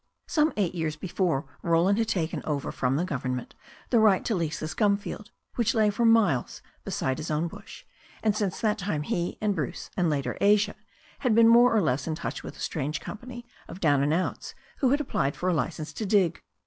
[0.27, 3.53] Some eight years before Roland had taken over from the government
[3.91, 7.83] the right to lease this gum field, which lay for miles beside his own bush,
[8.23, 10.73] and since that time he and Bruce, and later Asia,
[11.19, 14.55] had been more or less in touch with the strange company of down and outs
[14.77, 16.41] who had applied for a licence to dig.